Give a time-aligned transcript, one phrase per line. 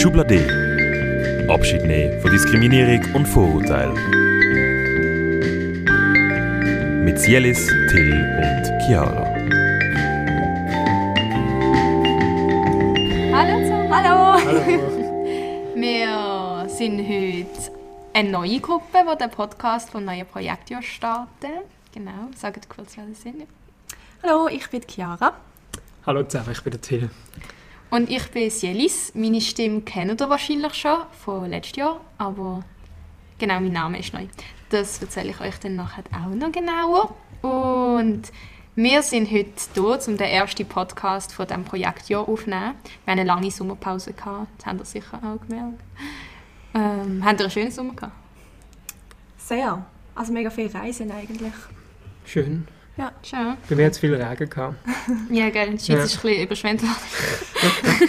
[0.00, 1.46] Schublade.
[1.50, 3.92] Abschied nehmen von Diskriminierung und Vorurteil.
[7.04, 9.26] Mit Sielis, Till und Chiara.
[13.34, 13.94] Hallo zusammen.
[13.94, 14.38] Hallo.
[15.74, 17.70] Wir sind heute
[18.14, 21.60] eine neue Gruppe, die den Podcast vom neuen Projektjahr starten.
[21.92, 23.46] Genau, sagt kurz, wer das sind.
[24.22, 25.34] Hallo, ich bin Chiara.
[26.06, 27.10] Hallo zusammen, ich bin der Till.
[27.90, 29.12] Und ich bin Sielis.
[29.14, 32.62] Meine Stimme kennt ihr wahrscheinlich schon von letztes Jahr, aber
[33.38, 34.26] genau, mein Name ist neu.
[34.68, 37.14] Das erzähle ich euch dann nachher auch noch genauer.
[37.42, 38.30] Und
[38.76, 42.74] wir sind heute hier, um den ersten Podcast von diesem Projektjahr aufzunehmen.
[43.04, 44.12] Wir hatten eine lange Sommerpause.
[44.12, 44.46] Gehabt.
[44.58, 45.82] Das habt ihr sicher auch gemerkt.
[46.74, 48.14] Ähm, habt ihr einen schönen Sommer gehabt?
[49.36, 49.84] Sehr.
[50.14, 51.52] Also mega viel Reisen eigentlich.
[52.24, 52.68] Schön.
[53.00, 53.12] Ja.
[53.22, 53.56] Schön.
[53.68, 54.76] Bei mir hat es viel Regen gehabt.
[55.30, 55.70] Ja, gell.
[55.70, 55.96] Die Schweiz Ja.
[56.04, 58.08] ist ein bisschen überschwemmt worden.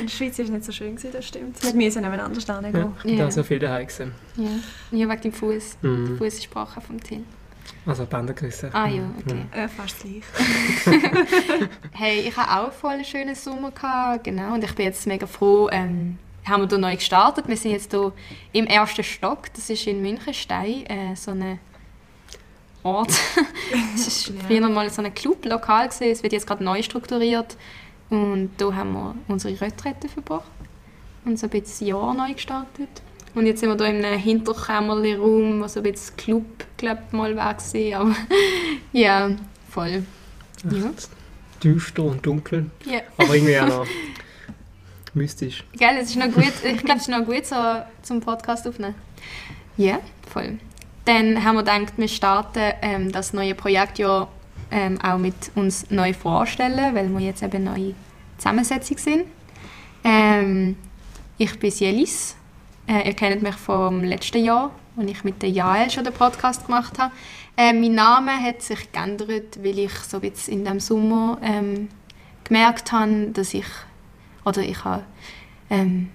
[0.00, 1.62] In der Schweiz war es nicht so schön, gewesen, das stimmt.
[1.62, 2.70] Wir müssen nebeneinander stehen Ja.
[2.70, 2.84] gehen.
[3.04, 3.24] Und Ja.
[3.24, 4.12] da so viel daheim gewesen.
[4.36, 4.48] Ja,
[4.98, 5.76] ja wegen dem Fuß.
[5.82, 6.18] Der Mhm.
[6.18, 7.24] Fuß ist gebrochen vom Till.
[7.86, 8.70] Also Bänder gerissen.
[8.72, 9.44] Ah ja, okay.
[9.52, 10.22] Äh, fast gleich.
[11.92, 13.70] Hey, ich hatte auch voll einen schönen Sommer.
[13.72, 14.54] Gehabt, genau.
[14.54, 17.46] Und ich bin jetzt mega froh, ähm, haben wir hier neu gestartet.
[17.48, 18.12] Wir sind jetzt hier
[18.52, 19.52] im ersten Stock.
[19.54, 21.58] Das ist in Münchenstein, äh, so ein
[22.82, 23.12] Ort.
[23.94, 25.88] Es war früher mal so ein Club-Lokal.
[25.88, 27.56] Es wird jetzt gerade neu strukturiert.
[28.10, 30.50] Und da haben wir unsere Retrette verbracht.
[31.24, 32.88] Und so ein bisschen das Jahr neu gestartet.
[33.34, 36.44] Und jetzt sind wir hier in einem Hinterkämmerli-Raum, wo so ein bisschen Club,
[36.76, 37.56] glaub, mal war.
[37.56, 38.16] Aber
[38.92, 39.30] ja,
[39.70, 40.04] voll.
[40.70, 40.90] Ja.
[41.62, 42.70] Düster und dunkel.
[42.84, 43.00] Ja.
[43.16, 43.86] Aber irgendwie auch noch
[45.14, 45.64] mystisch.
[45.72, 47.56] Gell, es ist noch gut, ich glaube, es ist noch gut so
[48.02, 48.94] zum Podcast aufnehmen.
[49.76, 50.58] Ja, voll.
[51.04, 54.28] Dann haben wir gedacht, wir starten ähm, das neue Projekt ja
[54.70, 57.94] ähm, auch mit uns neu vorstellen, weil wir jetzt eben neue
[58.38, 59.24] Zusammensetzung sind.
[60.04, 60.76] Ähm,
[61.38, 62.36] ich bin Sielis.
[62.86, 66.66] Äh, ihr kennt mich vom letzten Jahr, als ich mit der Jael schon den Podcast
[66.66, 67.12] gemacht habe.
[67.56, 71.88] Äh, mein Name hat sich geändert, weil ich so bisschen in dem Sommer ähm,
[72.44, 73.66] gemerkt habe, dass ich
[74.44, 75.04] oder ich habe
[75.70, 76.10] ähm,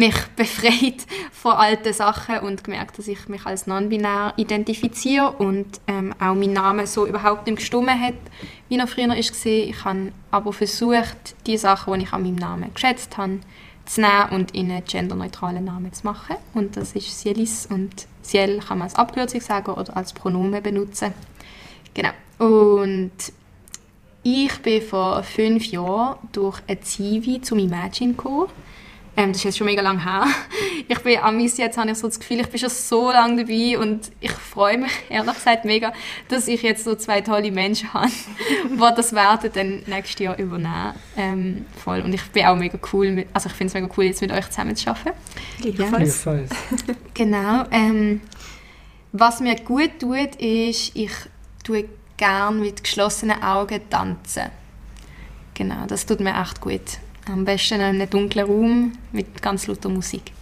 [0.00, 6.12] mich befreit von alten Sachen und gemerkt, dass ich mich als non-binär identifiziere und ähm,
[6.18, 8.14] auch mein Name so überhaupt nicht gestimmt hat,
[8.68, 9.16] wie er früher war.
[9.16, 13.40] Ich habe aber versucht, die Sachen, die ich an meinem Namen geschätzt habe,
[13.86, 16.36] zu nehmen und in einen genderneutralen Namen zu machen.
[16.54, 21.12] Und das ist Sielis und Siel kann man als Abkürzung sagen oder als Pronomen benutzen.
[21.94, 22.10] Genau.
[22.38, 23.12] Und
[24.22, 28.48] ich bin vor fünf Jahren durch ein Zivi zum Imagine gekommen.
[29.16, 30.26] Ähm, das ist jetzt schon mega lange her.
[30.88, 33.78] Ich bin amis jetzt habe ich so das Gefühl, ich bin schon so lange dabei
[33.78, 35.92] und ich freue mich ehrlich gesagt mega,
[36.28, 38.10] dass ich jetzt so zwei tolle Menschen habe,
[38.64, 40.94] die das werden dann nächstes Jahr übernehmen.
[41.16, 42.00] Ähm, voll.
[42.00, 44.32] Und ich bin auch mega cool, mit, also ich finde es mega cool, jetzt mit
[44.32, 45.16] euch zusammen zu arbeiten.
[45.60, 46.24] Gleichfalls.
[46.24, 46.50] Jedenfalls.
[47.14, 47.64] Genau.
[47.70, 48.20] Ähm,
[49.12, 51.12] was mir gut tut, ist, ich
[51.64, 54.50] tue gerne mit geschlossenen Augen tanzen.
[55.54, 56.98] Genau, das tut mir echt gut.
[57.32, 60.32] Am besten in einem dunklen Raum mit ganz lauter Musik.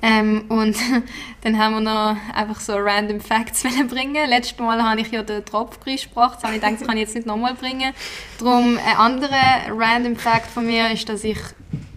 [0.00, 0.76] Ähm, und
[1.42, 4.28] dann haben wir noch einfach so random Facts bringen.
[4.28, 7.04] Letztes Mal habe ich ja den Tropf gesprochen, das habe ich gedacht, das kann ich
[7.04, 7.94] jetzt nicht nochmal bringen.
[8.38, 11.38] Darum ein anderer random Fact von mir ist, dass ich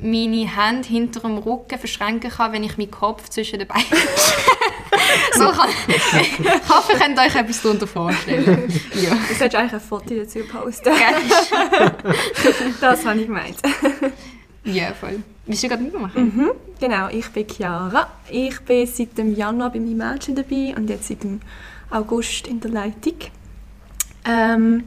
[0.01, 3.83] meine Hände hinter dem Rücken verschränken kann, wenn ich meinen Kopf zwischen den Beinen
[5.33, 5.69] so kann.
[5.87, 8.71] Ich hoffe, ihr könnt euch etwas darunter vorstellen.
[8.93, 9.09] Ja.
[9.09, 10.93] Du solltest eigentlich ein Foto dazu posten.
[10.93, 11.91] Gell?
[12.81, 13.57] Das habe ich gemeint.
[14.63, 15.23] Ja, voll.
[15.45, 16.23] Willst du gerade mitmachen?
[16.23, 16.51] Mhm.
[16.79, 18.07] Genau, ich bin Chiara.
[18.29, 21.39] Ich bin seit dem Januar beim Imagine dabei und jetzt seit dem
[21.89, 23.15] August in der Leitung.
[24.25, 24.83] Ähm,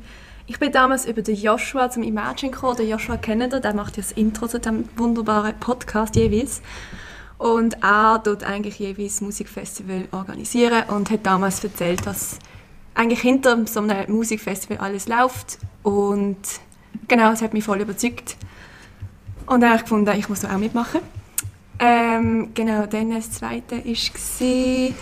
[0.47, 2.77] ich bin damals über den Joshua zum Imagine gekommen.
[2.77, 6.61] Der Joshua kennt ihr, der macht ja das Intro zu diesem wunderbaren Podcast jeweils.
[7.41, 12.39] Und er tut eigentlich jeweils Musikfestival organisieren und hat damals erzählt, was
[12.95, 15.57] eigentlich hinter so einem Musikfestival alles läuft.
[15.83, 16.37] Und
[17.09, 18.37] genau, es hat mich voll überzeugt.
[19.47, 21.01] Und dann habe ich gefunden, ich muss da auch mitmachen.
[21.79, 24.95] Ähm, genau, dann das zweite war,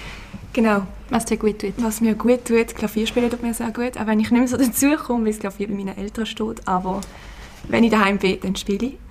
[0.53, 1.75] genau, Was dir gut tut.
[1.79, 4.47] was mir gut tut, Klavier spielen tut mir sehr gut, auch wenn ich nicht mehr
[4.47, 7.01] so dazukomme, weil das Klavier bei meinen Eltern steht, aber
[7.67, 9.08] wenn ich daheim bin, dann spiele ich.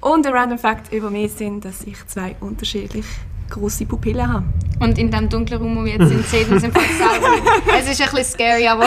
[0.00, 3.04] Und ein random Fact über mich sind, dass ich zwei unterschiedlich
[3.50, 4.44] große Pupillen habe.
[4.78, 7.50] Und in dem dunklen Raum, wo wir jetzt sind, sehen wir uns im Fall selber.
[7.76, 8.84] Es ist ein bisschen scary, aber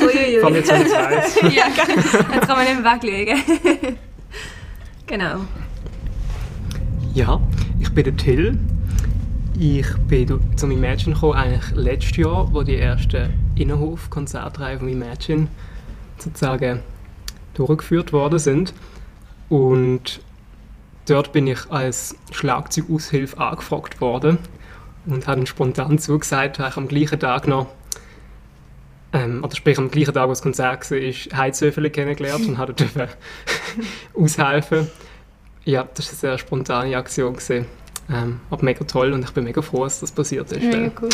[0.00, 0.42] Uiuiui.
[0.42, 1.66] Allem jetzt, wenn ich ja.
[1.68, 3.42] Jetzt kann man nicht mehr weglegen.
[5.06, 5.40] genau.
[7.14, 7.40] Ja,
[7.78, 8.58] ich bin der Till.
[9.58, 15.48] Ich bin zum Imagine gekommen, eigentlich letztes Jahr, wo die ersten Innenhof-Konzertreihe vom Imagine
[16.18, 16.80] sozusagen
[17.54, 18.74] durchgeführt worden sind.
[19.48, 20.20] Und
[21.06, 24.38] dort bin ich als Schlagzeugaushilfe angefragt worden
[25.06, 27.68] und habe spontan zugesagt, habe ich am gleichen Tag noch,
[29.12, 33.16] ähm, oder sprich am gleichen Tag, wo das Konzert war, Heizöfele kennengelernt und habe dort
[34.14, 34.88] aushelfen.
[35.64, 37.34] Ja, das war eine sehr spontane Aktion.
[37.34, 37.66] Gewesen.
[38.08, 40.62] Ähm, aber mega toll und ich bin mega froh, dass das passiert ist.
[40.62, 41.08] Mega cool.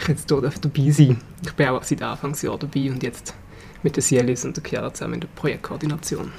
[0.00, 1.20] Ich jetzt hier dabei sein.
[1.44, 3.34] Ich bin auch seit Anfangsjahr dabei und jetzt
[3.84, 6.32] mit der Cielis und der Chiara zusammen in der Projektkoordination.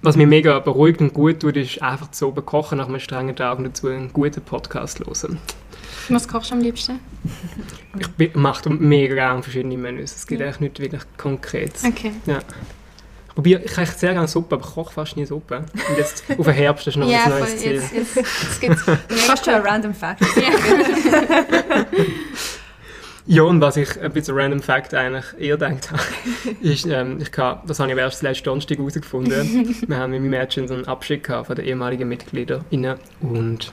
[0.00, 3.58] Was mich mega beruhigt und gut tut, ist einfach so bekochen nach einem strengen Tag
[3.58, 5.38] und dazu einen guten Podcast hören.
[6.08, 7.00] Was kochst du am liebsten?
[8.18, 10.14] Ich mache mega gerne verschiedene Menüs.
[10.14, 11.84] Es gibt echt nicht wirklich Konkretes.
[11.84, 12.12] Okay.
[12.26, 15.64] Ich probiere, ich koche sehr gerne Suppe, aber ich koche fast nie Suppe.
[15.72, 17.72] Und jetzt auf den Herbst ist noch Ja, ein neues Ziel.
[17.72, 18.82] Jetzt, jetzt, jetzt gibt's
[19.26, 20.20] Fast schon ein random Fact.
[23.30, 26.02] Ja, und was ich ein bisschen random Fact eigentlich eher gedacht habe,
[26.62, 29.76] ist, ähm, ich kann, das habe ich erst letzten Donnerstag herausgefunden.
[29.86, 33.70] wir haben mit meinem Mädchen so einen Abschied gehabt von den ehemaligen MitgliederInnen und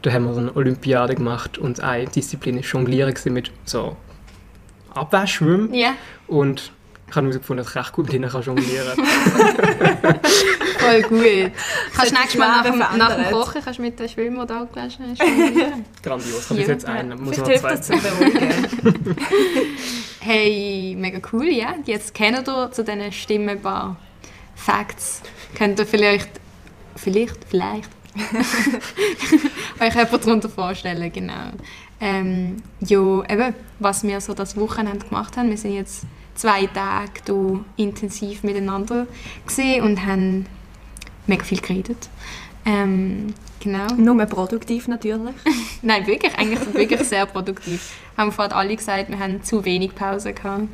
[0.00, 3.94] da haben wir so eine Olympiade gemacht und eine Disziplin war Jonglieren mit so
[4.94, 5.92] Abwaschschwimmen Ja,
[6.26, 6.72] und
[7.10, 8.98] ich habe herausgefunden, dass ich recht gut mit ihnen kann jonglieren
[10.78, 11.52] voll gut.
[11.94, 13.30] Kannst du nächstes Mal nach nach dem.
[13.32, 15.84] Kochen kannst du mit oder Augenlaschen schwimmen?
[16.02, 16.72] Grandios, ich habe bis Ja.
[16.74, 18.66] jetzt einen, muss noch hilft zwei das zu beruhigen.
[20.20, 21.74] Hey, mega cool, ja.
[21.86, 23.96] Jetzt kennt ihr zu diesen Stimmen ein paar
[24.54, 25.22] Facts.
[25.56, 26.28] Könnt ihr vielleicht,
[26.96, 27.88] vielleicht, vielleicht
[29.80, 31.52] euch jemand darunter vorstellen, genau.
[32.00, 32.98] Ähm, ja,
[33.30, 35.48] eben, was wir so das Wochenende gemacht haben.
[35.48, 36.04] Wir sind jetzt
[36.38, 39.06] zwei Tage hier intensiv miteinander
[39.46, 40.46] gesehen und haben
[41.26, 42.08] mega viel geredet.
[42.64, 43.86] Ähm, genau.
[43.96, 45.34] Nur produktiv natürlich.
[45.82, 47.92] Nein, wirklich, eigentlich wirklich sehr produktiv.
[48.16, 50.68] Haben vorhin alle gesagt, wir haben zu wenig Pause gehabt.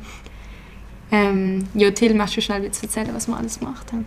[1.11, 4.05] Ähm, ja, Till, möchtest du schnell jetzt erzählen, was wir alles gemacht haben?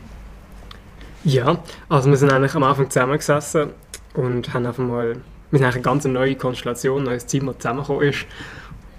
[1.25, 1.59] Ja,
[1.89, 3.71] also wir sind eigentlich am Anfang zusammengesessen
[4.15, 5.17] und haben einfach mal,
[5.51, 8.27] wir sind eigentlich eine ganz neue Konstellation, ein neues Team, das zusammengekommen ist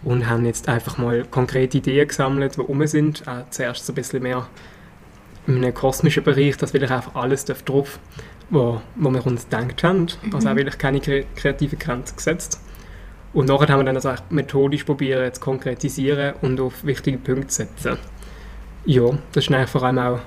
[0.04, 3.28] und haben jetzt einfach mal konkrete Ideen gesammelt, die rum sind.
[3.28, 4.48] Auch zuerst so ein bisschen mehr
[5.48, 8.00] in einem kosmischen Bereich, dass wirklich einfach alles drauf,
[8.50, 12.62] wo, wo wir uns gedacht haben, also auch wirklich keine kre kreative Grenzen gesetzt.
[13.34, 17.48] Und nachher haben wir dann also auch methodisch probieren zu konkretisieren und auf wichtige Punkte
[17.48, 17.98] zu setzen.
[18.86, 20.20] Ja, das ist eigentlich vor allem auch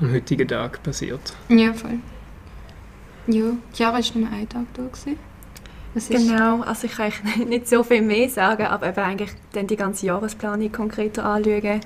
[0.00, 1.34] am heutigen Tag passiert.
[1.48, 1.98] Ja, voll.
[3.26, 4.82] Ja, Chiara war nur ein Tag da.
[4.82, 5.18] Gewesen.
[6.08, 9.76] Genau, also ich kann eigentlich nicht so viel mehr sagen, aber eben eigentlich dann die
[9.76, 11.80] ganze Jahresplanung konkreter anschauen.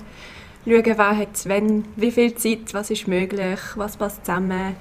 [0.65, 4.75] Schauen, wer hat wenn, wie viel Zeit, was ist möglich, was passt zusammen.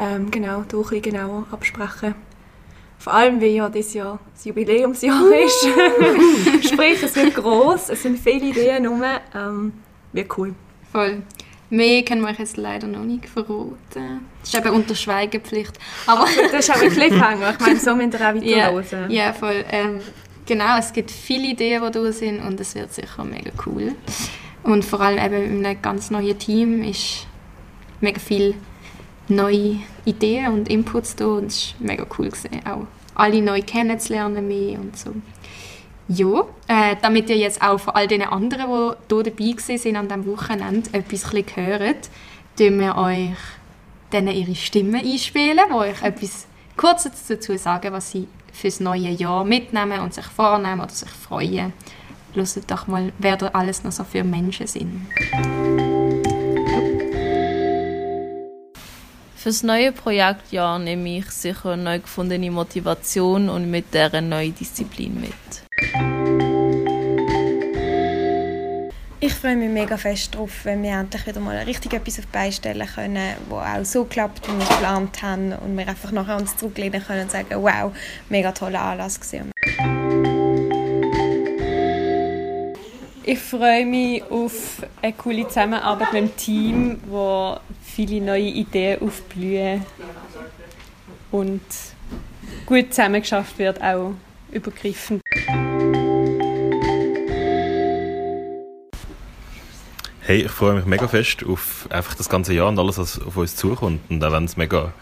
[0.00, 2.14] Ähm, genau, da ein bisschen genauer absprechen.
[2.98, 5.68] Vor allem, weil ja dieses Jahr das Jubiläumsjahr ist.
[6.72, 9.02] Sprich, es wird gross, es sind viele Ideen rum.
[9.34, 9.72] Ähm,
[10.12, 10.54] wird cool.
[10.90, 11.22] Voll.
[11.74, 13.76] Mehr können wir euch jetzt leider noch nicht verraten.
[13.94, 15.72] Das ist eben unter Schweigepflicht.
[16.06, 17.52] Aber Das ist auch ein Cliffhanger.
[17.52, 19.10] Ich meine, so müsst ihr auch Ja, weiterhören.
[19.10, 19.64] ja, voll.
[19.70, 20.00] Ähm,
[20.44, 23.94] genau, es gibt viele Ideen, die da sind und es wird sicher mega cool.
[24.64, 27.26] Und vor allem eben in einem ganz neuen Team ist
[28.02, 28.54] mega viel
[29.28, 34.46] neue Ideen und Inputs da und es war mega cool gewesen, auch alle neu kennenzulernen
[34.46, 35.10] mehr und so.
[36.08, 40.08] Ja, äh, damit ihr jetzt auch von all den anderen, die hier dabei sind an
[40.08, 42.10] diesem Wochenende, etwas hört,
[42.58, 43.36] tun wir euch
[44.12, 49.44] denen ihre Stimmen einspielen, die euch etwas Kurzes dazu sagen, was sie fürs neue Jahr
[49.44, 51.72] mitnehmen und sich vornehmen oder sich freuen.
[52.34, 55.06] Hört doch mal, wer da alles noch so für Menschen sind.
[59.36, 65.20] Fürs neue Projektjahr nehme ich sicher neu gefundene Motivation und mit der eine neue Disziplin
[65.20, 65.71] mit.
[69.24, 72.32] Ich freue mich mega fest drauf, wenn wir endlich wieder mal richtig etwas auf die
[72.32, 76.10] Beine stellen können, wo auch so klappt, wie wir es geplant haben und wir einfach
[76.10, 77.92] nachher uns zurücklehnen können und sagen, wow,
[78.28, 79.52] mega toller Anlass gewesen.
[83.24, 89.86] Ich freue mich auf eine coole Zusammenarbeit mit dem Team, wo viele neue Ideen aufblühen
[91.30, 91.62] und
[92.66, 94.14] gut zusammengeschafft wird, auch
[94.50, 95.21] übergreifend.
[100.32, 103.36] Hey, ich freue mich mega fest auf einfach das ganze Jahr und alles, was auf
[103.36, 104.00] uns zukommt.
[104.08, 104.94] Und auch wenn es mega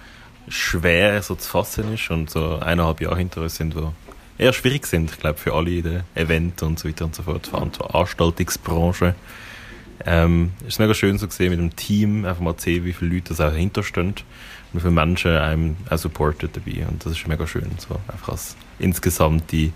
[0.48, 3.92] schwer so zu fassen ist und so eineinhalb Jahre hinter uns sind, wo
[4.38, 7.22] eher schwierig sind, ich glaube, für alle in den Event und so weiter und so
[7.22, 9.14] fort, die Veranstaltungsbranche.
[10.04, 12.92] Ähm, es ist mega schön so gesehen mit dem Team, einfach mal zu sehen, wie
[12.92, 14.24] viele Leute da auch hinterstehen und
[14.72, 16.88] wie viele Menschen einem auch supporten dabei.
[16.88, 19.70] Und das ist mega schön, so einfach als insgesamte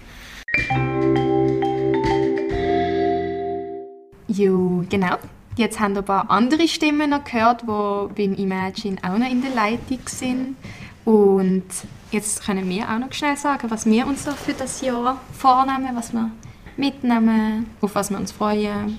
[4.27, 5.17] Jo, genau.
[5.57, 9.43] Jetzt haben wir ein paar andere Stimmen noch gehört, die beim Imagine auch noch in
[9.43, 10.57] der Leitung sind.
[11.05, 11.65] Und
[12.11, 15.91] jetzt können wir auch noch schnell sagen, was wir uns so für das Jahr vornehmen,
[15.95, 16.31] was wir
[16.77, 18.97] mitnehmen, auf was wir uns freuen.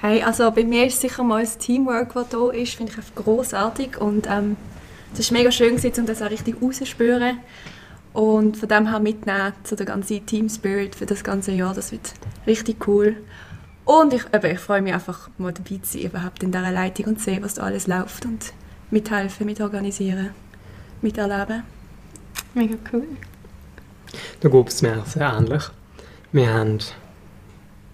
[0.00, 3.14] Hey, also bei mir ist sicher mal das Teamwork, das da ist, finde ich einfach
[3.16, 4.56] großartig und ähm,
[5.12, 7.38] es ist mega schön um das auch richtig rauszuspüren
[8.14, 11.92] und von dem her mitnehmen, so der ganze Team Spirit für das ganze Jahr, das
[11.92, 12.14] wird
[12.46, 13.16] richtig cool.
[13.90, 17.06] Und ich, eben, ich freue mich einfach mal dabei zu sein, überhaupt in dieser Leitung
[17.06, 18.52] und zu sehen, was da alles läuft und
[18.92, 20.30] mithelfen, mitorganisieren,
[21.02, 21.64] miterleben.
[22.54, 23.02] Mega cool.
[24.38, 25.64] Da geht es mir sehr ähnlich.
[26.30, 26.78] Wir haben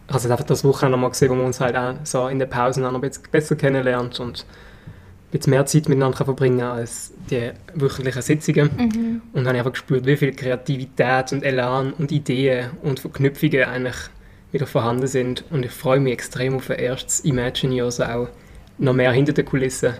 [0.08, 2.82] also einfach das Wochenende mal gesehen, wo man uns halt auch so in der Pause
[2.82, 8.20] noch ein bisschen besser kennenlernt und ein bisschen mehr Zeit miteinander verbringen als die wöchentlichen
[8.20, 8.70] Sitzungen.
[8.76, 9.22] Mhm.
[9.32, 13.64] Und dann habe ich einfach gespürt, wie viel Kreativität und Elan und Ideen und Verknüpfungen
[13.64, 13.96] eigentlich
[14.56, 15.44] wieder vorhanden sind.
[15.50, 18.28] Und ich freue mich extrem auf ein erstes Imagine Years auch
[18.78, 19.94] noch mehr hinter den Kulissen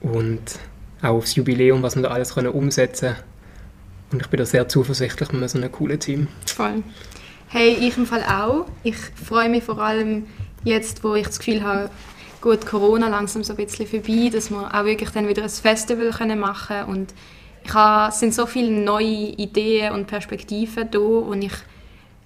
[0.00, 0.58] und
[1.02, 3.24] auch aufs Jubiläum, was wir da alles können umsetzen können.
[4.12, 6.28] Und ich bin da sehr zuversichtlich mit so einem coolen Team.
[6.46, 6.82] Voll.
[7.48, 8.66] Hey, ich im Fall auch.
[8.84, 10.26] Ich freue mich vor allem
[10.62, 11.90] jetzt, wo ich das Gefühl habe,
[12.40, 16.12] gut, Corona langsam so ein bisschen vorbei, dass wir auch wirklich dann wieder ein Festival
[16.36, 16.88] machen können.
[16.88, 17.14] Und
[17.64, 21.52] ich habe, es sind so viele neue Ideen und Perspektiven da und ich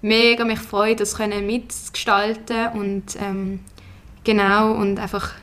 [0.01, 3.59] mega mich freue, das können mitgestalten und ähm,
[4.23, 5.33] genau und einfach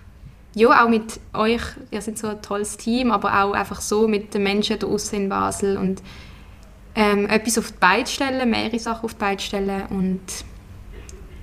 [0.54, 1.60] ja, auch mit euch,
[1.90, 5.28] ihr seid so ein tolles Team, aber auch einfach so mit den Menschen draußen in
[5.28, 6.02] Basel und
[6.94, 10.22] ähm, etwas auf die Beine stellen, mehrere Sachen auf die Beine stellen und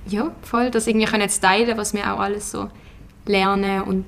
[0.06, 2.68] ja, voll, das irgendwie können jetzt teilen, was wir auch alles so
[3.24, 4.06] lernen und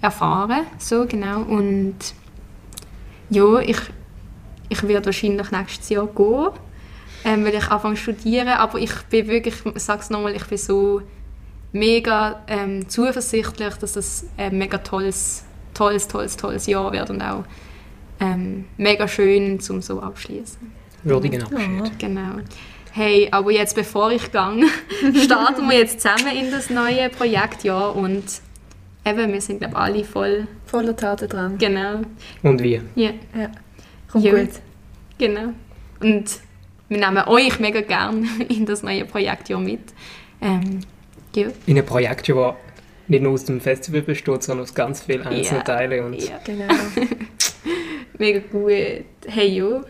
[0.00, 1.96] erfahren, so genau und
[3.30, 3.78] ja, ich,
[4.68, 6.50] ich werde wahrscheinlich nächstes Jahr gehen,
[7.24, 10.44] ähm, weil ich anfange zu studieren, aber ich bin wirklich, ich sage es nochmal, ich
[10.44, 11.02] bin so
[11.72, 15.44] mega ähm, zuversichtlich, dass es ein mega tolles,
[15.74, 17.44] tolles, tolles, tolles Jahr wird und auch
[18.20, 20.58] ähm, mega schön zum so abschließen.
[21.04, 21.98] Würdigen Abschied.
[21.98, 22.38] Genau.
[22.92, 24.66] Hey, aber jetzt bevor ich gehe,
[25.24, 28.24] starten wir jetzt zusammen in das neue Projektjahr und
[29.04, 31.58] eben, wir sind glaube alle voll, Voller Taten dran.
[31.58, 32.00] genau,
[32.42, 32.82] Und wir.
[32.94, 33.10] ja,
[34.10, 34.34] Kommt Ja.
[34.34, 34.50] gut.
[35.18, 35.52] genau.
[36.00, 36.24] Und
[36.88, 39.80] wir nehmen euch mega gern in das neue Projektjahr mit.
[40.40, 40.80] Ähm,
[41.34, 41.48] ja.
[41.66, 42.54] In einem Projekt, das
[43.08, 45.62] nicht nur aus dem Festival besteht, sondern aus ganz vielen einzelnen Ja.
[45.62, 46.04] Teilen.
[46.04, 46.74] Und ja, Genau.
[48.18, 49.04] mega gut.
[49.26, 49.82] Hey, jo,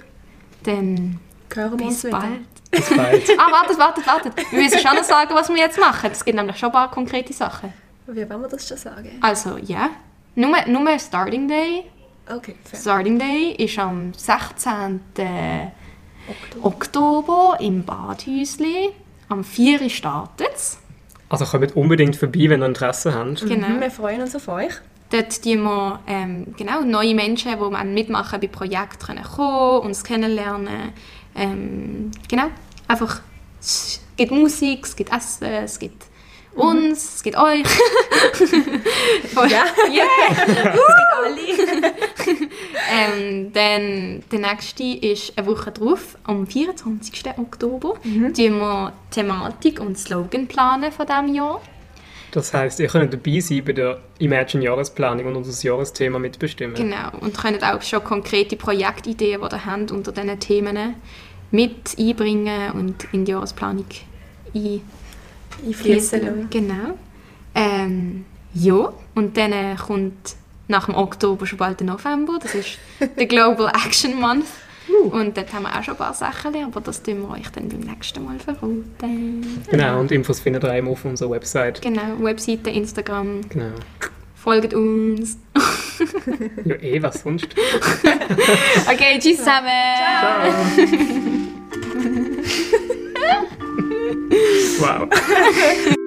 [0.65, 1.19] dann
[1.55, 2.19] Hören wir uns wieder.
[2.19, 2.41] bald.
[2.71, 3.29] bis bald.
[3.39, 4.33] Ah, wartet, wartet, wartet.
[4.53, 6.11] Wir müssen schon noch sagen, was wir jetzt machen.
[6.13, 7.73] Es gibt nämlich schon ein paar konkrete Sachen.
[8.07, 9.11] Wie wollen wir das schon sagen?
[9.21, 9.91] Also, ja.
[10.35, 11.85] Nur, nur Starting Day.
[12.31, 12.79] Okay, fair.
[12.79, 15.01] Starting Day ist am 16.
[16.63, 18.91] Oktober im Badhäusli.
[19.29, 19.83] Am 4.
[19.83, 20.79] Uhr startet es.
[21.29, 23.47] Also kommt unbedingt vorbei, wenn ihr Interesse habt.
[23.47, 23.69] Genau.
[23.69, 24.73] Mhm, wir freuen uns auf euch.
[25.11, 30.05] Dort die wir ähm, genau, neue Menschen, die man mitmachen bei Projekten, können kommen, uns
[30.05, 30.93] kennenlernen.
[31.35, 32.49] Ähm, genau,
[32.87, 33.21] einfach,
[33.61, 36.07] es gibt Musik, es gibt Essen, es gibt
[36.55, 37.65] uns, es gibt euch.
[39.49, 39.65] ja.
[39.91, 40.05] Yeah.
[42.89, 47.25] ähm, dann der nächste ist eine Woche drauf, am 24.
[47.37, 47.95] Oktober.
[48.03, 48.37] Mhm.
[48.37, 51.61] wir die Thematik und Slogan planen von diesem Jahr.
[52.31, 56.75] Das heisst, ihr könnt dabei sein bei der Imagine Jahresplanung und unser Jahresthema mitbestimmen.
[56.75, 60.95] Genau, und könnt auch schon konkrete Projektideen, die ihr habt, unter diesen Themen
[61.51, 63.87] mit einbringen und in die Jahresplanung
[64.55, 64.81] ein
[65.67, 66.49] Einfließen.
[66.51, 66.99] Genau.
[67.55, 70.37] Ähm, ja, und dann äh, kommt
[70.69, 72.39] nach dem Oktober schon bald der November.
[72.41, 72.79] Das ist
[73.17, 74.47] der Global Action Month.
[75.11, 77.69] Und dort haben wir auch schon ein paar Sachen, aber das tun wir euch dann
[77.69, 79.63] beim nächsten Mal verraten.
[79.71, 81.83] Genau, und Infos findet ihr immer auf unserer Website.
[81.83, 83.73] Genau, Webseite, Instagram, Genau.
[84.35, 85.37] folgt uns.
[86.65, 87.49] Ja, eh, was sonst?
[88.91, 89.69] Okay, tschüss zusammen.
[94.81, 95.09] Wow.